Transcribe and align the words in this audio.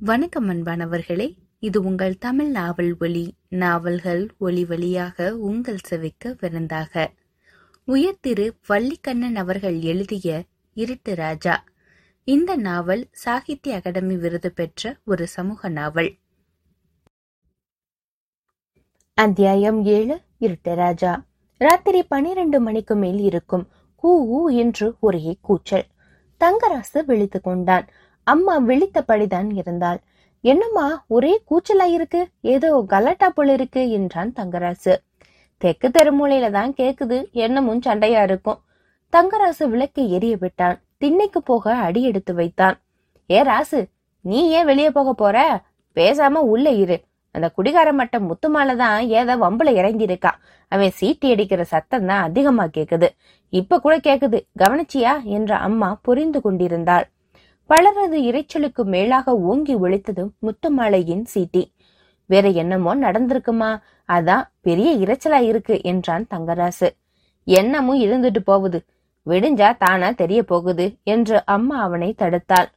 வணக்கம் 0.00 0.48
அன்பானவர்களே 0.48 1.36
இது 1.58 1.82
உங்கள் 1.82 2.18
தமிழ் 2.18 2.50
நாவல் 2.50 2.96
ஒளி 2.98 3.34
நாவல்கள் 3.48 4.30
ஒளி 4.38 4.64
வழியாக 4.64 5.36
உங்கள் 5.36 5.78
செவிக்க 5.90 6.34
விருந்தாக. 6.38 7.10
உயர்திரு 7.86 8.50
வள்ளிக்கண்ணன் 8.68 9.34
அவர்கள் 9.34 9.80
எழுதிய 9.80 10.44
இருட்டு 10.74 11.14
ராஜா. 11.14 11.64
இந்த 12.24 12.56
நாவல் 12.56 13.08
சாகித்ய 13.10 13.74
அகாடமி 13.74 14.16
விருது 14.16 14.52
பெற்ற 14.52 14.96
ஒரு 15.04 15.26
சமூக 15.26 15.68
நாவல். 15.68 16.14
அத்தியாயம் 19.14 19.84
ஏழு 19.84 20.20
இருட்டு 20.38 20.74
ராஜா. 20.74 21.26
ராத்திரி 21.56 22.02
பனிரெண்டு 22.02 22.60
மணிக்கு 22.60 22.96
மேல் 22.96 23.18
இருக்கும் 23.18 23.68
கூ 23.94 24.10
ஊ 24.36 24.54
என்று 24.54 24.96
ஒரே 25.00 25.38
கூச்சல். 25.40 25.86
தங்கராசு 26.40 27.04
விழித்து 27.06 27.40
கொண்டான். 27.40 27.88
அம்மா 28.32 28.54
விழித்தபடிதான் 28.68 29.50
இருந்தாள். 29.60 29.98
என்னம்மா 30.44 30.86
ஒரே 31.06 31.32
கூச்சலா 31.50 31.86
இருக்கு 31.96 32.20
ஏதோ 32.54 32.68
கலாட்டா 32.92 33.28
போல 33.28 33.52
இருக்கு 33.58 33.82
என்றான் 33.98 34.32
தங்கராசு. 34.38 34.94
தெற்கு 35.62 35.88
தெருமூலையில 35.96 36.48
தான் 36.58 36.72
கேக்குது 36.80 37.16
என்னமும் 37.44 37.84
சண்டையா 37.86 38.20
இருக்கும். 38.28 38.58
தங்கராசு 39.12 39.64
விளக்கை 39.72 40.04
எரிய 40.16 40.34
விட்டான். 40.40 40.76
திண்ணைக்கு 40.98 41.40
போக 41.42 41.74
அடி 41.86 42.00
எடுத்து 42.02 42.32
வைத்தான். 42.34 42.76
ஏ 43.30 43.40
ராசு 43.42 43.80
நீ 44.24 44.38
ஏன் 44.58 44.68
வெளியே 44.70 44.90
போக 44.90 45.10
போற? 45.12 45.36
பேசாம 45.96 46.40
உள்ள 46.52 46.68
இரு. 46.82 46.96
அந்த 47.34 47.46
குடிகார 47.56 47.88
மட்டம் 47.92 48.26
முத்துமால 48.28 48.74
தான் 48.76 48.98
ஏதோ 49.18 49.34
வம்புல 49.36 49.72
இறங்கி 49.80 50.04
இருக்கான் 50.08 50.38
அவன் 50.72 50.92
சீட்டி 51.00 51.26
அடிக்கிற 51.32 51.62
சத்தம் 51.72 52.08
தான் 52.10 52.22
அதிகமா 52.28 52.64
கேக்குது. 52.76 53.08
இப்ப 53.52 53.78
கூட 53.84 53.94
கேக்குது 53.98 54.38
கவனிச்சியா? 54.62 55.12
என்ற 55.36 55.52
அம்மா 55.68 55.88
புரிந்து 56.06 56.40
கொண்டிருந்தாள். 56.46 57.06
பலரது 57.70 58.18
இரைச்சலுக்கு 58.22 58.82
மேலாக 58.84 59.34
ஓங்கி 59.40 59.74
ஒழித்தது 59.76 60.22
முத்துமாலையின் 60.46 61.24
சீட்டி. 61.34 61.62
வேற 62.30 62.48
என்னமோ 62.48 62.92
நடந்திருக்குமா? 62.96 63.70
அதான் 64.08 64.44
பெரிய 64.60 64.90
இரைச்சலா 64.96 65.40
இருக்கு 65.40 65.74
என்றான் 65.82 66.24
தங்கராசு. 66.34 66.88
என்னமும் 67.46 68.00
இருந்துட்டு 68.06 68.40
போகுது. 68.44 68.78
விடிஞ்சா 69.26 69.76
தானா 69.76 70.10
தெரிய 70.10 70.40
போகுது 70.42 70.86
என்று 71.04 71.44
அம்மா 71.44 71.76
அவனை 71.82 72.14
தடுத்தாள். 72.18 72.68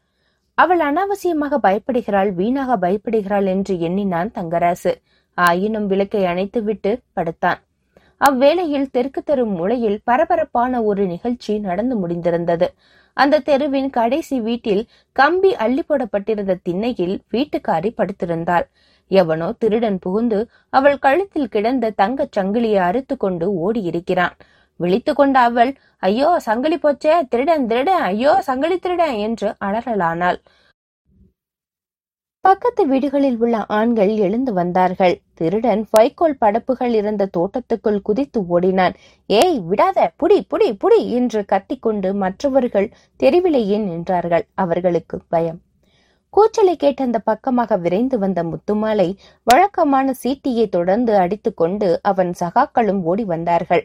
அவள் 0.58 0.80
அனாவசியமாக 0.80 1.60
பயப்படுகிறாள் 1.64 2.30
வீணாக 2.34 2.78
பயப்படுகிறாள் 2.78 3.48
என்று 3.48 3.80
எண்ணினான் 3.80 4.32
தங்கராசு. 4.32 4.92
ஆயினும் 5.38 5.88
விளக்கை 5.88 6.24
அணைத்துவிட்டு 6.24 6.92
படுத்தான். 7.14 7.60
அவ்வேளையில் 8.22 8.90
தெற்கு 8.92 9.22
தெரு 9.24 9.46
மூலையில் 9.46 10.00
பரபரப்பான 10.04 10.82
ஒரு 10.84 11.04
நிகழ்ச்சி 11.06 11.54
நடந்து 11.60 11.96
முடிந்திருந்தது. 11.98 12.68
அந்த 13.18 13.42
தெருவின் 13.50 13.90
கடைசி 13.90 14.38
வீட்டில் 14.40 14.84
கம்பி 15.16 15.52
அள்ளி 15.56 15.84
போடப்பட்டிருந்த 15.84 16.54
திண்ணையில் 16.64 17.16
வீட்டுக்காரி 17.34 17.92
படுத்திருந்தாள். 18.00 18.66
எவனோ 19.12 19.48
திருடன் 19.62 20.00
புகுந்து 20.00 20.40
அவள் 20.70 20.98
கழுத்தில் 21.00 21.50
கிடந்த 21.50 21.94
தங்கச் 22.02 22.36
சங்கிலியை 22.38 22.82
அறுத்து 22.90 23.18
கொண்டு 23.18 23.48
ஓடியிருக்கிறான். 23.66 24.36
விழித்து 24.80 25.14
கொண்ட 25.14 25.38
அவள் 25.40 25.72
ஐயோ 26.00 26.30
சங்கிலி 26.40 26.78
போச்சே 26.78 27.16
திருடன் 27.32 27.66
திருடன் 27.68 28.04
ஐயோ 28.12 28.32
சங்கிலி 28.42 28.78
திருடன் 28.80 29.18
என்று 29.28 29.50
அலறலானாள். 29.66 30.40
பக்கத்து 32.46 32.84
வீடுகளில் 32.88 33.36
உள்ள 33.38 33.56
ஆண்கள் 33.70 34.12
எழுந்து 34.18 34.52
வந்தார்கள். 34.54 35.16
திருடன் 35.34 35.82
வைக்கோல் 35.92 36.38
படப்புகள் 36.42 36.94
இருந்த 36.94 37.28
தோட்டத்துக்குள் 37.38 38.00
குதித்து 38.02 38.40
ஓடினான். 38.48 38.96
ஏய் 39.30 39.60
விடாத! 39.70 40.08
புடி 40.20 40.38
புடி 40.50 40.70
புடி! 40.76 41.00
என்று 41.12 41.42
கத்திக்கொண்டு 41.46 42.12
மற்றவர்கள் 42.16 42.88
தெருவிலேயே 43.20 43.78
நின்றார்கள். 43.86 44.46
அவர்களுக்கு 44.56 45.20
பயம். 45.30 45.60
கூச்சலை 46.34 46.76
கேட்ட 46.76 47.04
அந்த 47.04 47.20
பக்கமாக 47.22 47.78
விரைந்து 47.78 48.18
வந்த 48.18 48.42
முத்துமாலை 48.44 49.08
வழக்கமான 49.48 50.14
சீட்டியை 50.24 50.70
தொடர்ந்து 50.70 51.14
அடித்துக்கொண்டு 51.16 51.90
அவன் 52.04 52.32
சகாக்களும் 52.40 53.02
ஓடி 53.04 53.26
வந்தார்கள். 53.26 53.84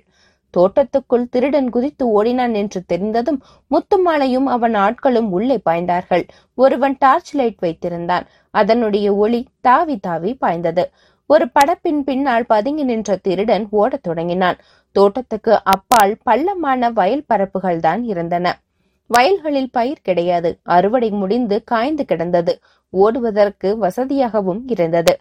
தோட்டத்துக்குள் 0.57 1.29
திருடன் 1.29 1.71
குதித்து 1.71 2.05
ஓடினான் 2.11 2.55
என்று 2.55 2.81
தெரிந்ததும் 2.87 3.41
முத்துமாலையும் 3.71 4.49
அவன் 4.57 4.75
ஆட்களும் 4.75 5.29
உள்ளே 5.29 5.61
பாய்ந்தார்கள். 5.71 6.25
ஒருவன் 6.55 6.97
டார்ச் 6.99 7.35
லைட் 7.35 7.61
வைத்திருந்தான். 7.63 8.27
அதனுடைய 8.51 9.15
ஒளி 9.15 9.41
தாவி 9.61 9.97
தாவி 9.97 10.35
பாய்ந்தது. 10.35 10.91
ஒரு 11.31 11.47
படப்பின் 11.55 12.01
பின்னால் 12.01 12.47
பதுங்கி 12.47 12.83
நின்ற 12.83 13.17
திருடன் 13.17 13.67
ஓடத் 13.71 14.03
தொடங்கினான். 14.03 14.59
தோட்டத்துக்கு 14.97 15.53
அப்பால் 15.65 16.17
பள்ளமான 16.23 16.91
வயல் 16.91 17.25
பரப்புகள் 17.27 17.81
தான் 17.81 18.03
இருந்தன. 18.05 18.47
வயல்களில் 19.11 19.73
பயிர் 19.73 20.01
கிடையாது. 20.03 20.51
அறுவடை 20.63 21.11
முடிந்து 21.11 21.65
காய்ந்து 21.65 22.05
கிடந்தது. 22.05 22.59
ஓடுவதற்கு 22.93 23.69
வசதியாகவும் 23.81 24.61
இருந்தது. 24.67 25.13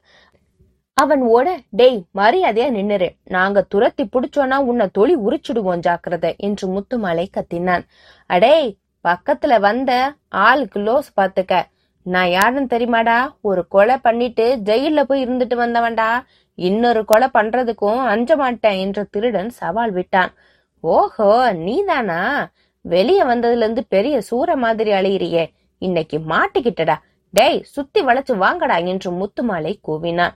அவன் 0.97 1.21
ஓட 1.35 1.47
டேய் 1.69 1.97
மரியாதையா 2.15 2.67
நின்னுரு. 2.75 3.07
நாங்க 3.23 3.61
துரத்தி 3.61 4.03
புடிச்சோன்னா 4.03 4.57
உன்னை 4.57 4.85
தொழி 4.91 5.15
உரிச்சிடுவோம் 5.17 5.81
ஜாக்கிரதை 5.87 6.35
என்று 6.37 6.65
முத்துமாலை 6.67 7.25
கத்தினான். 7.33 7.83
அடே 8.25 8.77
பக்கத்துல 9.07 9.59
வந்த 9.59 9.91
ஆளுக்கு 10.29 10.79
லோஸ் 10.79 11.09
பாத்துக்க. 11.21 11.63
நான் 12.01 12.29
யாருன்னு 12.29 12.77
தெரியுமாடா? 12.77 13.17
ஒரு 13.41 13.67
கொலை 13.67 13.97
பண்ணிட்டு 13.97 14.45
ஜெயில 14.63 15.03
போய் 15.03 15.25
இருந்துட்டு 15.25 15.55
வந்தவன்டா. 15.63 16.09
இன்னொரு 16.55 17.05
கொலை 17.05 17.27
பண்றதுக்கும் 17.33 18.01
அஞ்ச 18.05 18.35
மாட்டேன் 18.35 18.77
என்ற 18.77 19.03
திருடன் 19.03 19.49
சவால் 19.49 19.91
விட்டான். 19.91 20.33
ஓஹோ 20.79 21.53
நீதானா? 21.53 22.49
வெளிய 22.81 23.25
வந்ததுல 23.25 23.65
இருந்து 23.65 23.85
பெரிய 23.89 24.21
சூற 24.31 24.55
மாதிரி 24.55 24.91
அழியிறியே. 24.91 25.45
இன்னைக்கு 25.77 26.17
மாட்டிக்கிட்டடா. 26.29 26.95
டேய் 27.29 27.63
சுத்தி 27.75 28.01
வளைச்சு 28.05 28.35
வாங்கடா 28.37 28.77
என்று 28.77 29.11
முத்துமாலை 29.11 29.73
கூவினான். 29.87 30.35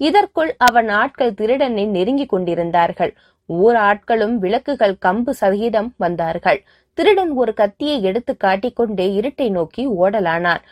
இதற்குள் 0.00 0.54
அவன் 0.58 0.88
ஆட்கள் 0.88 1.34
திருடனை 1.34 1.86
நெருங்கிக் 1.86 2.28
கொண்டிருந்தார்கள். 2.28 3.12
ஊர் 3.46 3.74
ஆட்களும் 3.74 4.34
விளக்குகள் 4.34 4.96
கம்பு 5.06 5.30
சகிதம் 5.30 5.94
வந்தார்கள். 5.96 6.60
திருடன் 6.98 7.32
ஒரு 7.32 7.54
கத்தியை 7.54 8.02
எடுத்து 8.02 8.36
காட்டிக்கொண்டே 8.36 9.06
இருட்டை 9.20 9.50
நோக்கி 9.50 9.82
ஓடலானான். 9.88 10.62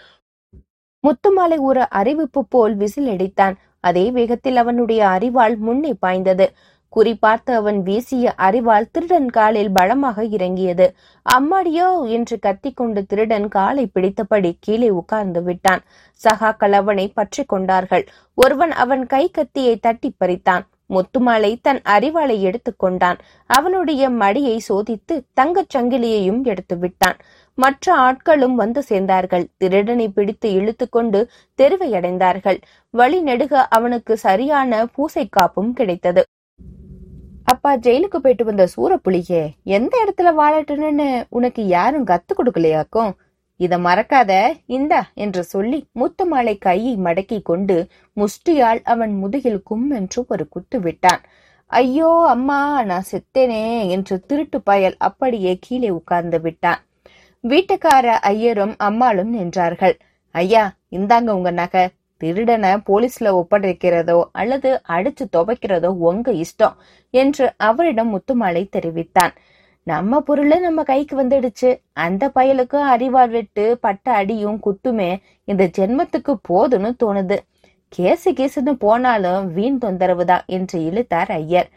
முத்துமாலை 1.05 1.59
ஒரு 1.61 1.83
அறிவிப்பு 1.91 2.47
போல் 2.49 2.75
விசில் 2.77 3.07
அடித்தான். 3.07 3.55
அதே 3.81 4.11
வேகத்தில் 4.11 4.57
அவனுடைய 4.57 5.09
அறிவால் 5.09 5.57
முன்னே 5.57 5.93
பாய்ந்தது. 5.95 6.47
குறிப்பார்த்து 6.93 7.53
அவன் 7.53 7.83
வீசிய 7.83 8.33
அறிவால் 8.37 8.91
திருடன் 8.91 9.31
காலில் 9.31 9.73
பலமாக 9.73 10.25
இறங்கியது. 10.37 10.87
அம்மாடியோ 11.27 11.89
என்று 12.09 12.39
கத்திக்கொண்டு 12.39 13.03
திருடன் 13.07 13.49
காலை 13.49 13.85
பிடித்தபடி 13.95 14.53
கீழே 14.61 14.91
உட்கார்ந்து 14.91 15.43
விட்டான். 15.43 15.83
சகாக்கள் 16.23 16.73
அவனை 16.73 17.09
பற்றி 17.09 17.45
கொண்டார்கள். 17.45 18.07
ஒருவன் 18.35 18.71
அவன் 18.71 19.07
கை 19.07 19.31
கத்தியை 19.31 19.77
தட்டி 19.77 20.11
பறித்தான். 20.25 20.65
முத்துமாலை 20.95 21.51
தன் 21.63 21.81
அறிவாளை 21.85 22.37
எடுத்துக்கொண்டான் 22.41 23.19
அவனுடைய 23.47 24.11
மடியை 24.11 24.57
சோதித்து 24.69 25.15
தங்கச் 25.35 25.73
சங்கிலியையும் 25.77 26.43
எடுத்து 26.45 26.79
விட்டான். 26.79 27.19
மற்ற 27.55 27.95
ஆட்களும் 27.97 28.55
வந்து 28.55 28.83
சேர்ந்தார்கள். 28.89 29.45
திருடனை 29.57 30.09
பிடித்து 30.09 30.49
இழுத்துக்கொண்டு 30.51 31.21
தெருவை 31.55 31.93
அடைந்தார்கள். 31.93 32.59
வழி 32.95 33.21
நெடுக 33.23 33.67
அவனுக்கு 33.69 34.17
சரியான 34.17 34.87
பூசை 34.87 35.27
காப்பும் 35.29 35.73
கிடைத்தது. 35.73 36.25
அப்பா 37.67 37.79
ஜெயிலுக்கு 37.85 38.19
போயிட்டு 38.25 38.45
வந்த 38.49 38.65
சூரப்புலியே 38.73 39.41
எந்த 39.77 39.93
இடத்துல 40.03 40.29
வாழட்டுன்னு 40.41 41.07
உனக்கு 41.29 41.63
யாரும் 41.67 42.05
கத்து 42.07 42.33
கொடுக்கலையாக்கும்? 42.33 43.11
இத 43.61 43.79
மறக்காத 43.79 44.33
இந்தா 44.77 45.01
என்று 45.25 45.43
சொல்லி 45.45 45.79
முத்துமாலை 46.01 46.55
கையை 46.59 46.93
மடக்கி 47.07 47.39
கொண்டு 47.43 47.77
முஷ்டியால் 48.17 48.81
அவன் 48.93 49.15
முதுகில் 49.23 49.59
கும் 49.63 49.89
என்று 49.91 50.23
ஒரு 50.29 50.47
குத்து 50.49 50.81
விட்டான். 50.81 51.25
ஐயோ 51.71 52.11
அம்மா 52.35 52.61
நான் 52.91 53.09
செத்தேனே 53.11 53.61
என்று 53.97 54.17
திருட்டு 54.27 54.61
பயல் 54.71 54.97
அப்படியே 55.09 55.55
கீழே 55.67 55.91
உட்கார்ந்து 55.91 56.41
விட்டான். 56.41 56.81
வீட்டுக்கார 57.45 58.07
ஐயரும் 58.33 58.77
அம்மாளும் 58.89 59.35
நின்றார்கள். 59.39 59.97
ஐயா 60.35 60.65
இந்தாங்க 60.99 61.31
உங்க 61.39 61.53
நகை. 61.63 61.87
திருடனை 62.17 62.75
போலீஸ்ல 62.89 63.33
ஒப்படைக்கிறதோ 63.41 64.23
அல்லது 64.33 64.81
அடிச்சு 64.89 65.25
துவைக்கிறதோ 65.37 65.87
உங்க 65.87 66.33
இஷ்டம் 66.33 66.77
என்று 67.11 67.53
அவரிடம் 67.57 68.11
முத்துமாலை 68.15 68.69
தெரிவித்தான். 68.69 69.35
நம்ம 69.83 70.21
பொருள் 70.21 70.61
நம்ம 70.61 70.83
கைக்கு 70.83 71.23
வந்துடுச்சு. 71.23 71.77
அந்த 71.93 72.31
பயலுக்கு 72.35 72.75
அறிவால் 72.75 73.31
வெட்டு 73.31 73.79
பட்ட 73.79 74.13
அடியும் 74.13 74.61
குத்துமே 74.67 75.17
இந்த 75.45 75.71
ஜென்மத்துக்கு 75.79 76.35
போதும்னு 76.49 76.91
தோணுது. 77.05 77.37
கேசு 77.99 78.25
கேசுன்னு 78.25 78.73
போனாலும் 78.73 79.53
வீண் 79.53 79.79
தொந்தரவு 79.79 80.25
தான் 80.25 80.43
என்று 80.47 80.85
இழுத்தார் 80.85 81.31
ஐயர். 81.31 81.69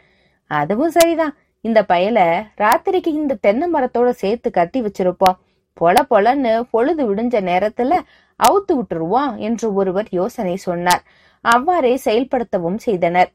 அதுவும் 0.46 0.90
சரிதான். 0.90 1.36
இந்த 1.60 1.84
பயல 1.88 2.18
ராத்திரிக்கு 2.58 3.06
இந்த 3.06 3.38
தென்னை 3.40 3.68
மரத்தோட 3.72 4.10
சேர்த்து 4.10 4.50
கட்டி 4.50 4.82
வச்சிருப்போம். 4.82 5.38
பொல 5.80 5.94
பொலன்னு 6.10 6.60
பொழுது 6.70 7.14
விடிஞ்ச 7.14 7.36
நேரத்துல 7.40 7.98
அவுத்து 8.46 8.72
விட்டுருவா 8.78 9.24
என்று 9.48 9.66
ஒருவர் 9.80 10.08
யோசனை 10.20 10.54
சொன்னார். 10.68 11.02
அவ்வாறே 11.44 11.92
செயல்படுத்தவும் 12.06 12.78
செய்தனர். 12.86 13.30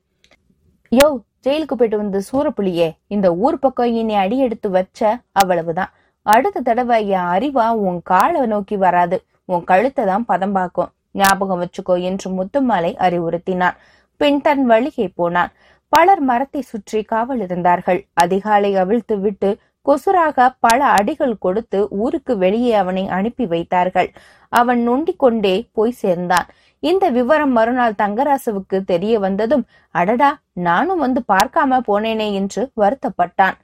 யோ 0.92 1.08
ஜெயிலுக்கு 1.46 1.76
போயிட்டு 1.80 1.98
வந்த 2.02 2.20
சூரப்புலியே 2.30 2.88
இந்த 3.16 3.28
ஊர் 3.46 3.58
பக்கம் 3.64 3.96
இனி 4.02 4.16
அடி 4.24 4.38
எடுத்து 4.46 4.68
வச்ச 4.78 5.00
அவ்வளவுதான். 5.42 5.92
அடுத்த 6.26 6.64
தடவை 6.68 6.98
என் 7.18 7.30
அறிவா 7.36 7.68
உன் 7.88 8.00
காலை 8.12 8.44
நோக்கி 8.54 8.78
வராது. 8.86 9.18
உன் 9.54 9.66
கழுத்தை 9.72 10.04
தான் 10.12 10.26
பதம் 10.32 10.56
பார்க்கும் 10.58 10.92
ஞாபகம் 11.22 11.62
வச்சுக்கோ 11.64 11.96
என்று 12.10 12.28
முத்துமாலை 12.38 12.92
அறிவுறுத்தினான். 13.06 13.78
பின் 14.22 14.42
தன் 14.46 14.64
வழியே 14.72 15.08
போனான். 15.20 15.52
பலர் 15.94 16.24
மரத்தை 16.30 16.62
சுற்றி 16.72 17.00
காவல் 17.12 17.42
இருந்தார்கள். 17.46 18.00
அதிகாலை 18.24 18.72
அவிழ்த்து 18.84 19.16
விட்டு 19.26 19.50
கொசுராக 19.88 20.48
பல 20.60 20.80
அடிகள் 20.98 21.36
கொடுத்து 21.38 21.80
ஊருக்கு 21.90 22.34
வெளியே 22.38 22.74
அவனை 22.74 23.04
அனுப்பி 23.08 23.46
வைத்தார்கள். 23.46 24.10
அவன் 24.54 24.82
நொண்டிக் 24.90 25.22
கொண்டே 25.24 25.56
போய் 25.72 26.00
சேர்ந்தான். 26.04 26.48
இந்த 26.84 27.06
விவரம் 27.10 27.52
மறுநாள் 27.52 28.00
தங்கராசுவுக்கு 28.02 28.78
தெரிய 28.86 29.20
வந்ததும் 29.20 29.64
அடடா 29.96 30.32
நானும் 30.68 31.00
வந்து 31.00 31.22
பார்க்காம 31.34 31.80
போனேனே 31.88 32.28
என்று 32.34 32.64
வருத்தப்பட்டான். 32.82 33.56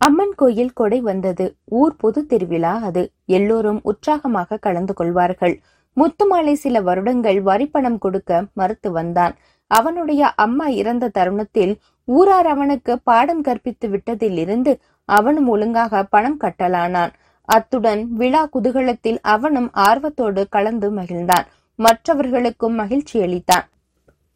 அம்மன் 0.00 0.34
கோயில் 0.36 0.72
கொடை 0.72 1.00
வந்தது. 1.00 1.46
ஊர் 1.80 1.96
பொது 1.96 2.20
திருவிழா 2.26 2.74
அது. 2.88 3.02
எல்லோரும் 3.26 3.80
உற்சாகமாக 3.82 4.58
கலந்து 4.66 4.94
கொள்வார்கள். 4.94 5.54
முத்துமாலை 5.96 6.52
சில 6.52 6.80
வருடங்கள் 6.80 7.38
வரிப்பணம் 7.42 7.98
கொடுக்க 7.98 8.44
மறுத்து 8.52 8.90
வந்தான். 8.92 9.34
அவனுடைய 9.70 10.22
அம்மா 10.34 10.66
இறந்த 10.80 11.08
தருணத்தில் 11.08 11.72
ஊரார் 12.08 12.46
அவனுக்கு 12.46 12.92
பாடம் 13.02 13.40
கற்பித்து 13.40 13.86
விட்டதிலிருந்து 13.88 14.72
அவனும் 15.16 15.48
ஒழுங்காக 15.48 16.02
பணம் 16.04 16.38
கட்டலானான். 16.40 17.12
அத்துடன் 17.48 18.02
விழா 18.12 18.42
குதூகலத்தில் 18.54 19.18
அவனும் 19.34 19.70
ஆர்வத்தோடு 19.88 20.42
கலந்து 20.48 20.90
மகிழ்ந்தான். 20.90 21.48
மற்றவர்களுக்கும் 21.78 22.74
மகிழ்ச்சி 22.74 23.16
அளித்தான். 23.20 23.66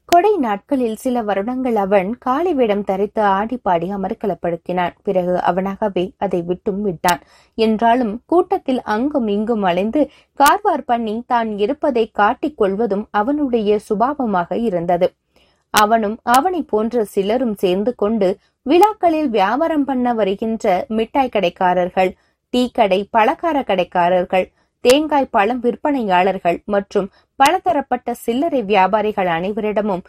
கொடை 0.08 0.32
நாட்களில் 0.36 0.96
சில 0.96 1.16
வருடங்கள் 1.22 1.76
அவன் 1.76 2.08
காளி 2.18 2.52
வேடம் 2.54 2.84
தரித்து 2.84 3.22
ஆடி 3.36 3.56
பாடி 3.56 3.86
அமர்க்கலப்படுத்தினான் 3.90 4.94
பிறகு 5.02 5.34
அவனாகவே 5.50 6.04
அதை 6.18 6.40
விட்டும் 6.42 6.82
விட்டான். 6.82 7.20
என்றாலும் 7.58 8.12
கூட்டத்தில் 8.26 8.82
அங்கும் 8.94 9.28
இங்கும் 9.28 9.62
அலைந்து 9.62 10.02
கார்வார் 10.40 10.84
பண்ணி 10.86 11.14
தான் 11.26 11.50
இருப்பதை 11.58 12.04
காட்டிக் 12.20 12.56
கொள்வதும் 12.56 13.04
அவனுடைய 13.10 13.78
சுபாவமாக 13.88 14.58
இருந்தது. 14.68 15.08
அவனும் 15.74 16.16
அவனை 16.36 16.62
போன்ற 16.62 17.04
சிலரும் 17.04 17.54
சேர்ந்து 17.54 17.94
கொண்டு 17.94 18.28
விழாக்களில் 18.66 19.28
வியாபாரம் 19.28 19.84
பண்ண 19.84 20.08
வருகின்ற 20.14 20.64
மிட்டாய் 20.88 21.32
கடைக்காரர்கள் 21.34 22.10
டீ 22.54 22.62
கடை 22.70 22.98
பலகார 23.16 23.58
கடைக்காரர்கள் 23.70 24.46
தேங்காய் 24.84 25.32
பழம் 25.36 25.60
விற்பனையாளர்கள் 25.60 26.58
மற்றும் 26.64 27.08
பலதரப்பட்ட 27.40 28.14
சில்லறை 28.14 28.60
வியாபாரிகள் 28.62 29.26
அனைவரிடமும் 29.26 30.02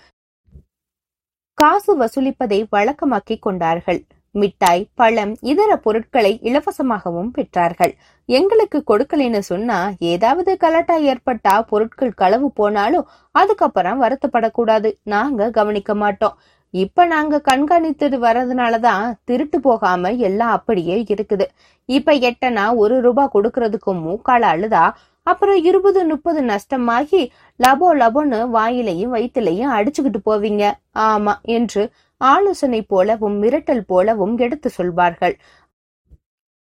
காசு 1.57 1.91
வசூலிப்பதை 2.01 2.59
வழக்கமாக்கிக் 2.71 3.39
கொண்டார்கள். 3.39 3.99
மிட்டாய் 4.35 4.87
பழம் 4.95 5.33
இதர 5.41 5.71
பொருட்களை 5.77 6.31
இலவசமாகவும் 6.43 7.33
பெற்றார்கள். 7.35 7.93
எங்களுக்கு 8.29 8.79
கொடுக்கலைன்னு 8.89 9.41
சொன்னா 9.51 9.77
ஏதாவது 10.13 10.51
கலாட்டா 10.57 10.95
ஏற்பட்டா 11.11 11.53
பொருட்கள் 11.71 12.17
களவு 12.21 12.51
போனாலும் 12.51 13.07
அதுக்கப்புறம் 13.31 14.01
வருத்தப்படக்கூடாது. 14.01 14.91
நாங்க 15.03 15.49
கவனிக்க 15.49 15.93
மாட்டோம். 15.95 16.37
இப்ப 16.73 17.05
நாங்க 17.05 17.35
கண்காணித்துட்டு 17.49 18.17
வர்றதுனாலதான் 18.25 19.03
திருட்டு 19.25 19.57
போகாம 19.59 20.11
எல்லாம் 20.27 20.53
அப்படியே 20.57 20.95
இருக்குது. 21.13 21.45
இப்ப 21.89 22.13
எட்டனா 22.29 22.65
ஒரு 22.75 22.95
ரூபாய் 23.01 23.33
கொடுக்கறதுக்கு 23.33 23.91
மூக்கால 24.05 24.43
அழுதா 24.53 24.85
அப்புறம் 25.27 25.59
இருபது 25.69 25.99
முப்பது 26.05 26.39
நஷ்டமாகி 26.43 27.21
லபோ 27.59 27.89
லபோன்னு 28.01 28.39
வாயிலையும் 28.49 29.13
வயிற்றுலையும் 29.15 29.73
அடிச்சுக்கிட்டு 29.77 30.21
போவீங்க. 30.29 30.63
ஆமா 31.07 31.33
என்று 31.57 31.83
ஆலோசனை 32.21 32.81
போலவும் 32.93 33.37
மிரட்டல் 33.43 33.83
போலவும் 33.91 34.35
எடுத்து 34.37 34.69
சொல்வார்கள். 34.69 35.35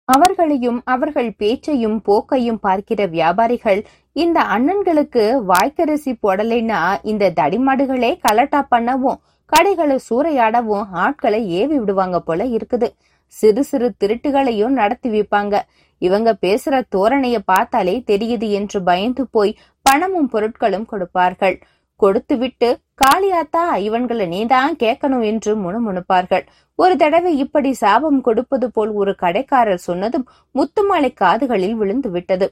அவர்களையும் 0.08 0.78
அவர்கள் 0.84 1.30
பேச்சையும் 1.36 1.98
போக்கையும் 2.08 2.60
பார்க்கிற 2.60 3.00
வியாபாரிகள் 3.16 3.80
இந்த 4.16 4.38
அண்ணன்களுக்கு 4.54 5.24
வாய்க்கரிசி 5.50 6.12
போடலைன்னா 6.24 6.80
இந்த 7.02 7.30
தடிமாடுகளே 7.40 8.10
கலட்டா 8.26 8.60
பண்ணவும் 8.72 9.20
கடைகளை 9.52 9.96
சூறையாடவும் 10.08 10.86
ஆட்களை 11.04 11.40
ஏவி 11.60 11.76
விடுவாங்க 11.78 12.20
போல 12.20 12.44
இருக்குது. 12.56 12.88
சிறு 13.26 13.64
சிறு 13.64 13.88
திருட்டுகளையும் 14.00 14.78
நடத்தி 14.80 15.08
வைப்பாங்க. 15.10 15.54
இவங்க 15.98 16.30
பேசுற 16.46 16.74
தோரணைய 16.94 17.36
பார்த்தாலே 17.44 17.94
தெரியுது 18.10 18.48
என்று 18.58 18.82
பயந்து 18.82 19.24
போய் 19.30 19.52
பணமும் 19.82 20.30
பொருட்களும் 20.32 20.88
கொடுப்பார்கள். 20.92 21.56
கொடுத்து 21.96 22.34
விட்டு 22.38 22.68
காளியாத்தா 23.02 23.62
இவன்களை 23.86 24.26
நீதான் 24.26 24.74
கேட்கணும் 24.82 25.24
என்று 25.24 25.52
முணுமுணுப்பார்கள். 25.56 26.44
ஒரு 26.78 26.94
தடவை 26.96 27.32
இப்படி 27.38 27.70
சாபம் 27.72 28.20
கொடுப்பது 28.20 28.66
போல் 28.70 28.92
ஒரு 29.00 29.12
கடைக்காரர் 29.22 29.86
சொன்னதும் 29.88 30.26
முத்துமாலை 30.54 31.10
காதுகளில் 31.14 31.76
விழுந்து 31.80 32.10
விட்டது. 32.10 32.48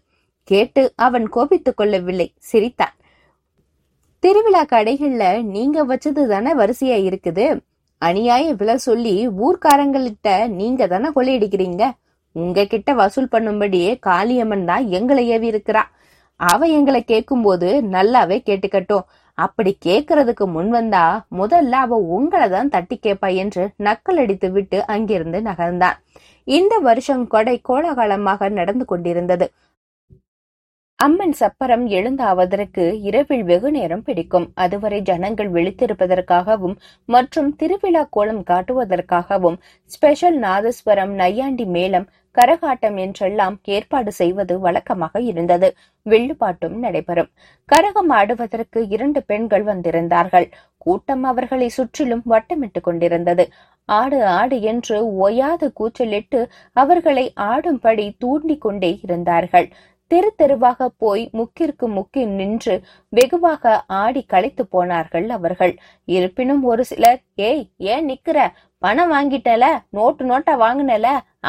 கேட்டு 0.50 0.82
அவன் 0.96 1.28
கோபித்துக் 1.28 1.76
கொள்ளவில்லை. 1.76 2.28
சிரித்தான். 2.50 2.94
திருவிழா 4.22 4.62
கடைகள்ல 4.72 5.24
நீங்க 5.52 5.84
வச்சது 5.90 6.22
தானே 6.32 6.50
வரிசையா 6.58 6.96
இருக்குது? 7.08 7.46
அநியாய 8.02 8.44
விலை 8.60 8.74
சொல்லி 8.86 9.14
ஊர்க்காரங்கள்கிட்ட 9.44 10.28
நீங்க 10.58 10.86
தானே 10.92 11.08
கொள்ளையடிக்கிறீங்க? 11.16 11.84
உங்ககிட்ட 12.36 12.90
வசூல் 13.00 13.32
பண்ணும்படி 13.34 13.80
காளியம்மன் 14.08 14.66
தான் 14.70 14.84
எங்களை 14.98 15.24
ஏவி 15.36 15.48
இருக்கிறா. 15.52 15.82
அவ 16.40 16.68
எங்களை 16.78 17.00
கேட்கும்போது 17.12 17.70
நல்லாவே 17.94 18.38
கேட்டுக்கட்டும். 18.48 19.06
அப்படி 19.38 19.72
கேட்கறதுக்கு 19.86 20.44
முன் 20.56 20.70
வந்தா 20.76 21.04
முதல்ல 21.40 21.80
அவ 21.86 21.98
உங்களை 22.16 22.48
தான் 22.48 22.72
தட்டி 22.74 22.98
கேப்பா 23.06 23.28
என்று 23.42 23.64
நக்கல் 23.86 24.20
அடித்து 24.24 24.48
விட்டு 24.52 24.78
அங்கிருந்து 24.94 25.40
நகர்ந்தான். 25.50 25.98
இந்த 26.44 26.74
வருஷம் 26.88 27.24
கொடை 27.26 27.56
கோலாகலமாக 27.68 28.48
நடந்து 28.58 28.84
கொண்டிருந்தது. 28.84 29.48
அம்மன் 31.00 31.32
சப்பரம் 31.32 31.84
எழுந்தாவதற்கு 31.88 32.82
இரவில் 33.00 33.44
வெகு 33.44 33.68
நேரம் 33.70 34.02
பிடிக்கும். 34.02 34.46
அதுவரை 34.54 34.98
ஜனங்கள் 35.00 35.50
விழித்திருப்பதற்காகவும் 35.50 36.74
மற்றும் 37.08 37.48
திருவிழா 37.56 38.02
கோலம் 38.10 38.42
காட்டுவதற்காகவும் 38.50 39.56
ஸ்பெஷல் 39.90 40.38
நாதஸ்வரம் 40.38 41.14
நையாண்டி 41.14 41.66
மேளம் 41.76 42.06
கரகாட்டம் 42.36 42.96
என்றெல்லாம் 42.96 43.56
ஏற்பாடு 43.76 44.12
செய்வது 44.12 44.54
வழக்கமாக 44.58 45.20
இருந்தது. 45.30 45.68
வெள்ளுப்பாட்டும் 46.06 46.76
நடைபெறும். 46.84 47.30
கரகம் 47.68 48.12
ஆடுவதற்கு 48.18 48.80
இரண்டு 48.88 49.22
பெண்கள் 49.22 49.64
வந்திருந்தார்கள். 49.64 50.46
கூட்டம் 50.78 51.24
அவர்களை 51.24 51.68
சுற்றிலும் 51.68 52.22
வட்டமிட்டு 52.30 52.80
கொண்டிருந்தது. 52.82 53.44
ஆடு 53.88 54.18
ஆடு 54.38 54.56
என்று 54.72 54.96
ஓயாது 55.24 55.66
கூச்சலிட்டு 55.72 56.40
அவர்களை 56.72 57.24
ஆடும்படி 57.52 58.06
தூண்டிக் 58.18 58.60
கொண்டே 58.60 58.90
இருந்தார்கள். 59.02 59.66
தெரு 60.10 60.30
தெருவாக 60.36 60.88
போய் 61.02 61.22
முக்கிற்கு 61.38 61.86
முக்கி 61.96 62.22
நின்று 62.38 62.74
வெகுவாக 63.08 63.72
ஆடி 64.02 64.22
களைத்து 64.22 64.62
போனார்கள் 64.66 65.28
அவர்கள். 65.28 65.74
இருப்பினும் 66.08 66.62
ஒரு 66.62 66.84
சிலர் 66.84 67.20
ஏய் 67.48 67.64
ஏன் 67.92 68.08
நிக்கிற? 68.08 68.38
பணம் 68.82 69.12
வாங்கிட்டல? 69.12 69.64
Note 69.90 70.24
NOTA 70.24 70.54
வாங்கினல? 70.64 71.06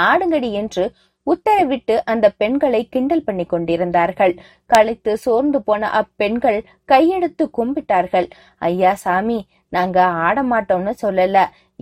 ஆடுங்கடி 0.08 0.52
என்று 0.62 0.86
உத்தரவிட்டு 1.28 1.96
அந்த 2.06 2.26
பெண்களை 2.42 2.82
கிண்டல் 2.90 3.24
பண்ணி 3.24 3.46
கொண்டிருந்தார்கள். 3.46 4.34
களைத்து 4.66 5.12
சோர்ந்து 5.18 5.60
போன 5.64 5.90
அப்பெண்கள் 6.02 6.60
கையெடுத்து 6.92 7.46
கும்பிட்டார்கள். 7.58 8.28
ஐயா 8.60 8.94
சாமி 9.04 9.40
நாங்க 9.70 9.98
ஆட 10.28 10.38
மாட்டோம்னு 10.44 10.94
சொல்லல. 11.02 11.38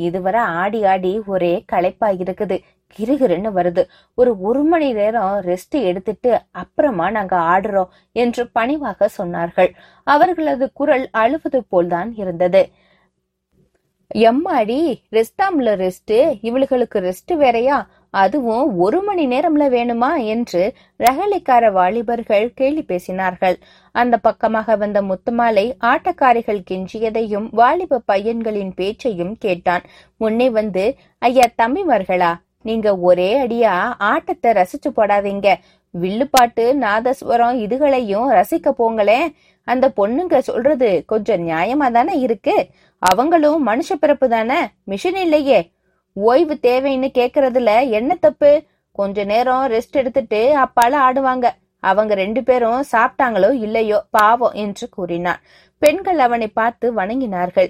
இதுவரை 0.08 0.42
ஆடி 0.62 0.82
ஆடி 0.86 1.13
ஒரே 1.25 1.54
களைப்பா 1.74 2.10
இருக்குது. 2.22 2.58
கிருகிருன்னு 2.98 3.50
வருது. 3.55 3.84
ஒரு 4.15 4.41
ஒரு 4.41 4.63
மணி 4.63 4.93
நேரம் 4.93 5.41
ரெஸ்ட் 5.41 5.84
எடுத்துட்டு 5.84 6.41
அப்புறமா 6.51 7.10
நாங்க 7.10 7.38
ஆடுறோம் 7.38 7.88
என்று 8.12 8.48
பணிவாக 8.48 9.10
சொன்னார்கள். 9.17 9.74
அவர்களது 10.03 10.72
குரல் 10.74 11.10
அழுவது 11.12 11.63
போல்தான் 11.63 12.13
இருந்தது. 12.15 12.69
எம்மாடி 14.15 14.96
ரெஸ்டாம்ல 15.12 15.74
ரெஸ்ட் 15.75 16.13
இவளுகளுக்கு 16.41 16.96
ரெஸ்ட் 16.96 17.38
வேறையா? 17.38 17.89
அதுவும் 18.10 18.77
ஒரு 18.77 19.01
மணி 19.01 19.27
நேரம்ல 19.27 19.65
வேணுமா? 19.69 20.25
என்று 20.25 20.74
ரகலைக்கார 21.00 21.72
வாலிபர்கள் 21.72 22.53
கேலி 22.53 22.86
பேசினார்கள். 22.88 23.55
அந்த 23.91 24.17
பக்கமாக 24.17 24.75
வந்த 24.75 25.01
முத்துமாலை 25.01 25.74
ஆட்டக்காரிகள் 25.81 26.63
கெஞ்சியதையும் 26.72 27.48
வாலிப 27.51 28.01
பையன்களின் 28.12 28.72
பேச்சையும் 28.75 29.36
கேட்டான். 29.38 29.81
முன்னே 30.17 30.50
வந்து 30.50 30.96
ஐயா 31.19 31.43
தம்பிமார்களா? 31.62 32.36
நீங்க 32.66 32.98
ஒரே 32.98 33.48
அடியா 33.48 33.74
ஆட்டத்தை 33.98 34.51
ரசிச்சு 34.51 34.89
போடாதீங்க. 34.96 35.50
வில்லுப்பாட்டு 35.92 36.63
நாதஸ்வரம் 36.80 37.60
இதுகளையும் 37.66 38.28
ரசிக்க 38.38 38.72
போங்களேன் 38.78 39.28
அந்த 39.63 39.92
பொண்ணுங்க 39.96 40.38
சொல்றது 40.38 41.04
கொஞ்சம் 41.06 41.48
நியாயமா 41.48 41.92
தானே 41.92 42.20
இருக்கு? 42.20 42.56
அவங்களும் 43.00 43.68
மனுஷ 43.68 43.98
பிறப்பு 44.00 44.30
தானே? 44.30 44.60
மிஷின் 44.88 45.20
இல்லையே. 45.25 45.72
ஓய்வு 46.13 46.58
தேவைன்னு 46.62 47.10
கேக்குறதுல 47.18 47.89
என்ன 47.89 48.16
தப்பு? 48.16 48.51
கொஞ்ச 48.92 49.24
நேரம் 49.24 49.66
ரெஸ்ட் 49.68 50.00
எடுத்துட்டு 50.01 50.42
அப்பால 50.66 50.94
ஆடுவாங்க. 51.08 51.48
அவங்க 51.84 52.13
ரெண்டு 52.13 52.44
பேரும் 52.44 52.84
சாப்பிட்டாங்களோ 52.92 53.51
இல்லையோ? 53.66 54.00
பாவம் 54.10 54.51
என்று 54.51 54.89
கூறினான் 54.89 55.44
பெண்கள் 55.82 56.20
அவனை 56.20 56.48
பார்த்து 56.48 56.96
வணங்கினார்கள். 56.96 57.70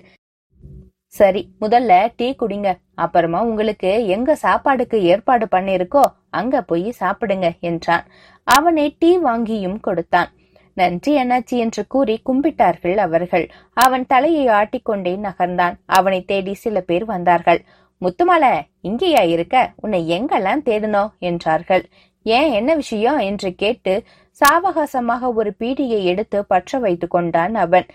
சரி 1.14 1.42
முதல்ல 1.62 1.94
டீ 2.16 2.36
குடிங்க. 2.40 2.70
அப்புறமா 2.96 3.40
உங்களுக்கு 3.42 4.08
எங்க 4.08 4.38
சாப்பாடுக்கு 4.42 4.98
ஏற்பாடு 5.12 5.48
பண்ணிருக்கோ 5.52 6.04
அங்க 6.30 6.62
போய் 6.62 6.94
சாப்பிடுங்க 7.00 7.48
என்றான். 7.60 8.06
அவனை 8.44 8.96
டீ 9.00 9.18
வாங்கியும் 9.18 9.80
கொடுத்தான். 9.80 10.30
நன்றி 10.74 11.18
அண்ணாச்சி 11.18 11.56
என்று 11.58 11.88
கூறி 11.88 12.22
கும்பிட்டார்கள் 12.30 12.98
அவர்கள். 12.98 13.46
அவன் 13.74 14.06
தலையை 14.06 14.48
ஆட்டிக்கொண்டே 14.48 15.14
நகர்ந்தான். 15.18 15.76
அவனை 15.86 16.20
தேடி 16.26 16.54
சில 16.54 16.82
பேர் 16.82 17.06
வந்தார்கள். 17.06 17.62
முத்துமால 18.02 18.46
இங்கேயா 18.84 19.24
இருக்க? 19.28 19.74
உன்னை 19.76 20.02
எங்கெல்லாம் 20.12 20.62
தேடினோ? 20.64 21.04
என்றார்கள். 21.20 21.84
ஏன் 22.24 22.52
என்ன 22.52 22.76
விஷயம்? 22.76 23.18
என்று 23.20 23.56
கேட்டு 23.56 24.04
சாவகாசமாக 24.42 25.34
ஒரு 25.34 25.56
பீடியை 25.60 26.04
எடுத்து 26.04 26.46
பற்ற 26.46 26.80
வைத்து 26.80 27.08
கொண்டான் 27.08 27.56
அவன். 27.56 27.86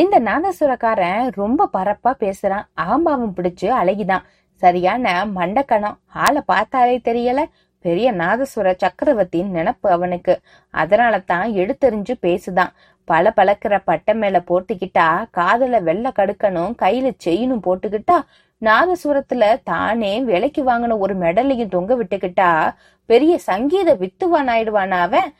இந்த 0.00 0.16
நாதசுரக்காரன் 0.20 1.30
ரொம்ப 1.34 1.68
பரப்பா 1.72 2.10
பேசுறான். 2.22 2.66
அகம்பாவம் 2.74 3.34
பிடிச்சு 3.36 3.68
அழகிதான். 3.80 4.24
சரியான 4.62 5.04
மண்டக்கணம். 5.36 5.96
ஆளை 6.24 6.42
பார்த்தாலே 6.46 6.96
தெரியல. 7.08 7.40
பெரிய 7.84 8.08
நாதசுர 8.12 8.74
சக்கரவர்த்தியின் 8.76 9.54
நினப்பு 9.54 9.88
அவனுக்கு. 9.96 10.34
அதனால 10.74 11.18
தான் 11.32 11.48
எடுத்தெறிஞ்சு 11.60 12.14
பேசுதான். 12.26 12.72
பல 13.08 13.32
பழக்கிற 13.36 13.74
பட்டை 13.84 14.14
மேல 14.14 14.38
போட்டுக்கிட்டா 14.50 15.08
காதல 15.30 15.78
வெள்ளை 15.88 16.10
கடுக்கணும் 16.18 16.74
கையில 16.82 17.12
செயினும் 17.16 17.64
போட்டுக்கிட்டா 17.66 18.18
நாதசுரத்துல 18.62 19.44
தானே 19.64 20.12
விலைக்கு 20.30 20.62
வாங்கின 20.64 20.98
ஒரு 20.98 21.14
மெடலையும் 21.16 21.74
தொங்க 21.76 21.92
விட்டுக்கிட்டா 22.00 22.50
பெரிய 23.10 23.34
சங்கீத 23.50 23.90
வித்துவான் 23.94 24.50
ஆயிடுவானா 24.54 24.98
அவன். 25.06 25.30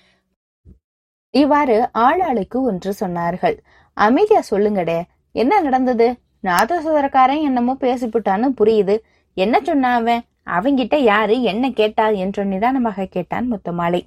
இவ்வாறு 1.35 1.77
ஆளாளுக்கு 1.99 2.59
ஒன்று 2.69 2.93
சொன்னார்கள். 3.03 3.57
அமைதியா 3.93 4.43
சொல்லுங்கடே. 4.51 5.03
என்ன 5.33 5.61
நடந்தது? 5.61 6.15
நாதசுரக்காரன் 6.45 7.43
என்னமோ 7.43 7.77
பேசிவிட்டான்னு 7.81 8.49
புரியுது. 8.61 8.99
என்ன 9.35 9.61
சொன்னான் 9.63 10.01
அவன்? 10.01 10.23
அவங்கிட்ட 10.51 10.97
யாரு 10.97 11.43
என்ன 11.43 11.71
கேட்டா 11.71 12.09
என்று 12.09 12.45
நிதானமாக 12.45 13.05
கேட்டான் 13.05 13.47
முத்துமாலை 13.53 14.01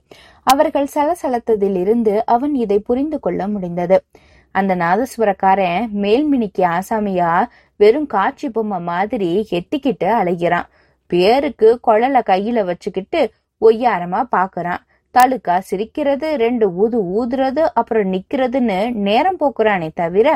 அவர்கள் 0.44 0.88
சலசலத்ததில் 0.96 1.78
இருந்து 1.80 2.25
அவன் 2.25 2.56
இதை 2.56 2.80
புரிந்து 2.80 3.20
கொள்ள 3.20 3.48
முடிந்தது. 3.48 4.04
அந்த 4.52 4.75
நாதஸ்வரக்காரன் 4.75 5.88
மேல்மினிக்கு 6.02 6.60
ஆசாமியா 6.60 7.48
வெறும் 7.75 8.06
காட்சி 8.06 8.50
பொம்மை 8.50 8.80
மாதிரி 8.80 9.48
எத்திக்கிட்டு 9.52 10.04
அலைகிறான். 10.04 10.68
பேருக்கு 11.08 11.80
குழல 11.88 12.22
கையில 12.25 12.63
வச்சுக்கிட்டு 12.66 13.32
ஒய்யாரமா 13.62 14.22
பாக்குறான். 14.36 14.82
தாலுக்கா 15.17 15.60
சிரிக்கிறது 15.60 16.36
ரெண்டு 16.36 16.65
ஊது 16.84 17.00
ஊதுறது 17.20 17.63
அப்புறம் 17.74 18.13
நிக்கிறதுன்னு 18.13 18.91
நேரம் 19.08 19.38
போக்குறானே 19.39 19.89
தவிர 19.96 20.27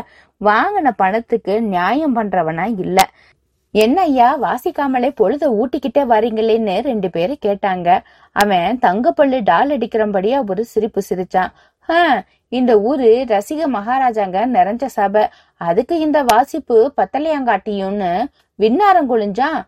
வாங்கின 0.42 0.92
பணத்துக்கு 0.96 1.62
நியாயம் 1.62 2.16
பண்றவனா 2.16 2.66
இல்ல. 2.80 3.00
என்ன 3.72 4.02
ஐயா 4.02 4.28
வாசிக்காமலே 4.42 5.10
பொழுத 5.16 5.44
ஊட்டிக்கிட்டே 5.52 6.04
வரீங்களேன்னு 6.14 6.76
ரெண்டு 6.82 7.10
பேரும் 7.10 7.44
கேட்டாங்க. 7.46 7.90
அவன் 8.32 8.80
தங்கப்பள்ளி 8.82 9.40
டால் 9.44 9.78
அடிக்கிறபடியா 9.78 10.50
ஒரு 10.50 10.66
சிரிப்பு 10.66 11.02
சிரிச்சான். 11.10 11.52
ஹம் 11.90 12.22
இந்த 12.50 12.82
ஊரு 12.82 13.26
ரசிக 13.28 13.62
மகாராஜாங்க 13.74 14.38
நிறைஞ்ச 14.58 14.86
சபை. 14.86 15.24
அதுக்கு 15.62 16.00
இந்த 16.00 16.24
வாசிப்பு 16.24 16.94
பத்தலையாங்காட்டியும்னு 16.98 18.12
விண்ணாரம் 18.60 19.10
குளிஞ்சான் 19.12 19.60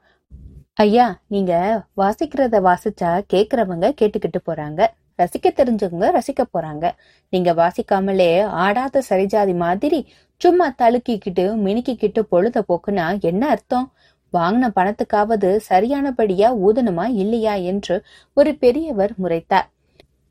ஐயா 0.73 1.05
நீங்க 1.27 1.53
வாசிக்கிறத 1.97 2.57
வாசிச்சா 2.69 3.09
கேக்குறவங்க 3.33 3.85
கேட்டுக்கிட்டு 4.01 4.39
போறாங்க. 4.45 4.81
ரசிக்க 5.19 5.47
தெரிஞ்சவங்க 5.51 6.05
ரசிக்க 6.11 6.41
போறாங்க. 6.53 6.85
நீங்க 7.33 7.53
வாசிக்காமலே 7.53 8.31
ஆடாத 8.59 9.03
சரிஜாதி 9.09 9.55
மாதிரி 9.55 9.99
சும்மா 10.41 10.67
தழுக்கிக்கிட்டு 10.77 11.45
மினுக்கிக்கிட்டு 11.65 12.21
பொழுத 12.29 12.63
போக்குனா 12.67 13.07
என்ன 13.21 13.43
அர்த்தம்? 13.49 13.87
வாங்கின 14.33 14.65
பணத்துக்காவது 14.75 15.49
சரியானபடியா 15.69 16.49
ஊதணுமா 16.65 17.05
இல்லையா 17.15 17.53
என்று 17.53 17.95
ஒரு 18.37 18.51
பெரியவர் 18.55 19.13
முறைத்தார். 19.23 19.67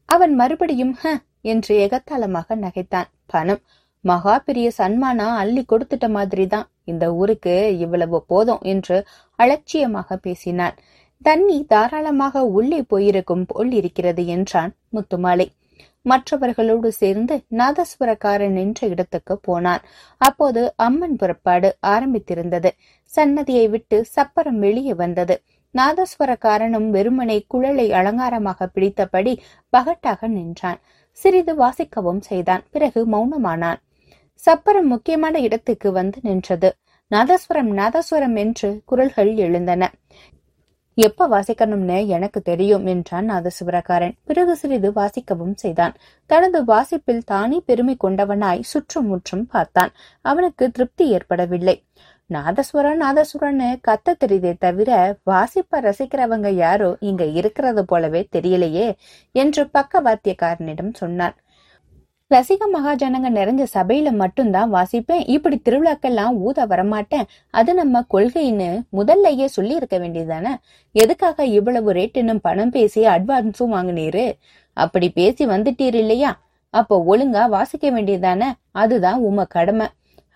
அவன் 0.08 0.34
மறுபடியும் 0.34 0.94
ஹ 0.94 1.12
என்று 1.44 1.74
எகத்தாளமாக 1.78 2.56
நகைத்தான். 2.56 3.08
பணம். 3.26 3.62
மகா 4.04 4.38
பெரிய 4.38 4.70
சன்மானா 4.78 5.26
அள்ளி 5.34 5.64
கொடுத்துட்ட 5.68 6.06
மாதிரிதான். 6.08 6.66
இந்த 6.84 7.14
ஊருக்கு 7.14 7.54
இவ்வளவு 7.78 8.18
போதும் 8.26 8.62
என்று 8.62 8.96
அலட்சியமாக 9.38 10.16
பேசினான். 10.16 10.76
தண்ணி 11.22 11.64
தாராளமாக 11.64 12.44
உள்ளே 12.44 12.82
போயிருக்கும் 12.82 13.46
போல் 13.46 13.72
இருக்கிறது 13.72 14.26
என்றான் 14.26 14.72
முத்துமாலை. 14.92 15.46
மற்றவர்களோடு 16.02 16.88
சேர்ந்து 16.92 17.34
நாதஸ்வரக்காரன் 17.56 18.48
நின்ற 18.48 18.86
இடத்துக்கு 18.86 19.38
போனான். 19.38 19.82
அப்போது 20.20 20.72
அம்மன் 20.76 21.16
புறப்பாடு 21.16 21.76
ஆரம்பித்திருந்தது. 21.86 22.70
சன்னதியை 23.04 23.68
விட்டு 23.68 24.04
சப்பரம் 24.16 24.58
வெளியே 24.58 24.94
வந்தது. 24.94 25.36
நாதஸ்வரக்காரனும் 25.74 26.88
வெறுமனை 26.90 27.38
குழலை 27.46 27.92
அலங்காரமாக 27.92 28.68
பிடித்தபடி 28.74 29.34
பகட்டாக 29.76 30.28
நின்றான். 30.28 30.80
சிறிது 31.10 31.54
வாசிக்கவும் 31.54 32.20
செய்தான். 32.20 32.62
பிறகு 32.70 33.00
மௌனமானான். 33.08 33.80
சப்பரம் 34.46 34.88
முக்கியமான 34.88 35.38
இடத்துக்கு 35.38 35.92
வந்து 35.92 36.18
நின்றது. 36.22 36.70
நாதஸ்வரம் 37.10 37.70
நாதஸ்வரம் 37.72 38.36
என்று 38.36 38.68
குரல்கள் 38.84 39.34
எழுந்தன. 39.34 39.90
எப்ப 40.98 41.26
வாசிக்கணும்னு 41.28 41.96
எனக்கு 42.06 42.40
தெரியும் 42.42 42.86
என்றான் 42.86 43.26
நாதசுவரக்காரன். 43.30 44.14
பிறகு 44.24 44.54
சிறிது 44.56 44.88
வாசிக்கவும் 44.90 45.54
செய்தான். 45.54 45.94
தனது 46.30 46.58
வாசிப்பில் 46.64 47.22
தானே 47.24 47.58
பெருமை 47.66 47.94
கொண்டவனாய் 48.04 48.64
சுற்றும் 48.72 49.06
முற்றும் 49.06 49.46
பார்த்தான். 49.46 49.92
அவனுக்கு 50.24 50.64
திருப்தி 50.70 51.06
ஏற்படவில்லை. 51.10 51.76
நாதஸ்வரன் 52.30 53.00
நாதஸ்வரன்னு 53.02 53.68
கத்த 53.88 54.14
தெரியுதே 54.22 54.52
தவிர 54.58 54.90
வாசிப்ப 55.30 55.80
ரசிக்கிறவங்க 55.86 56.48
யாரோ 56.54 56.90
இங்க 57.00 57.24
இருக்கிறது 57.40 57.84
போலவே 57.84 58.22
தெரியலையே 58.36 58.88
என்று 59.34 59.64
பக்கவாத்தியக்காரனிடம் 59.78 60.92
சொன்னான். 60.94 61.36
ரசிக 62.30 62.62
மகாஜனங்க 62.72 63.28
நிறைஞ்ச 63.36 63.62
சபையில 63.74 64.08
மட்டும்தான் 64.22 64.72
வாசிப்பேன். 64.74 65.22
இப்படி 65.34 65.56
திருவிழாக்கெல்லாம் 65.66 66.34
ஊத 66.46 66.66
வரமாட்டேன். 66.66 67.24
அது 67.50 67.70
நம்ம 67.74 68.02
கொள்கைன்னு 68.14 68.66
முதல்லயே 68.98 69.46
சொல்லி 69.54 69.74
இருக்க 69.74 69.96
வேண்டியதுதானே? 69.98 70.52
எதுக்காக 70.94 71.46
இவ்வளவு 71.58 71.92
ரேட்டுன்னு 71.92 72.34
பணம் 72.46 72.70
பேசி 72.70 73.02
அட்வான்ஸும் 73.06 73.72
வாங்கினீரு? 73.76 74.26
அப்படி 74.76 75.08
பேசி 75.10 75.46
வந்துட்டீர் 75.46 75.96
இல்லையா? 76.02 76.32
அப்போ 76.74 76.96
ஒழுங்கா 77.12 77.44
வாசிக்க 77.48 77.86
வேண்டியதானே 77.90 78.48
அதுதான் 78.72 79.20
உம 79.28 79.46
கடமை. 79.56 79.86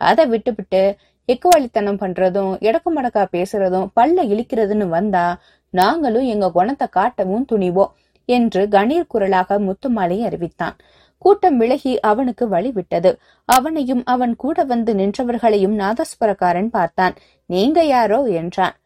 அதை 0.01 0.27
விட்டுவிட்டு 0.27 0.83
எக்குவாளித்தனம் 1.29 2.01
பண்றதும் 2.05 2.53
இடக்கு 2.69 2.91
மடக்கா 2.93 3.25
பேசுறதும் 3.37 3.87
பல்ல 4.01 4.25
இழிக்கிறதுன்னு 4.33 4.89
வந்தா 4.97 5.27
நாங்களும் 5.75 6.27
எங்க 6.27 6.47
குணத்தை 6.51 6.87
காட்டவும் 6.97 7.47
துணிவோம் 7.53 7.93
என்று 8.29 8.63
கணீர் 8.69 9.13
குரலாக 9.13 9.59
முத்துமாலை 9.59 10.19
அறிவித்தான். 10.25 10.77
கூட்டம் 11.23 11.57
விலகி 11.57 11.93
அவனுக்கு 12.01 12.45
வழி 12.49 12.71
விட்டது 12.71 13.11
அவனையும் 13.45 14.03
அவன் 14.05 14.35
கூட 14.37 14.65
வந்து 14.65 14.95
நின்றவர்களையும் 14.95 15.77
நாதஸ்வரக்காரன் 15.83 16.71
பார்த்தான். 16.77 17.15
நீங்க 17.47 17.85
யாரோ? 17.85 18.19
என்றான். 18.23 18.77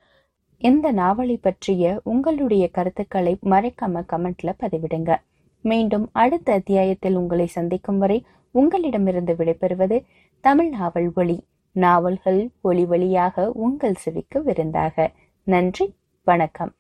இந்த 0.59 0.93
நாவலை 0.93 1.37
பற்றிய 1.37 2.01
உங்களுடைய 2.05 2.69
கருத்துக்களை 2.69 3.33
மறைக்காம 3.45 4.03
கமெண்ட்ல 4.13 4.53
பதிவிடுங்க. 4.61 5.17
மீண்டும் 5.61 6.09
அடுத்த 6.13 6.53
அத்தியாயத்தில் 6.53 7.15
உங்களை 7.15 7.47
சந்திக்கும் 7.47 7.99
வரை 7.99 8.19
உங்களிடமிருந்து 8.51 9.35
விடைபெறுவது 9.39 10.05
தமிழ் 10.41 10.69
நாவல் 10.69 11.11
ஒளி 11.15 11.39
நாவல்கள் 11.73 12.41
ஒளி 12.61 12.85
வழியாக 12.85 13.51
உங்கள் 13.65 14.01
செவிக்கு 14.05 14.43
விருந்தாக. 14.43 15.11
நன்றி 15.43 15.87
வணக்கம். 16.25 16.73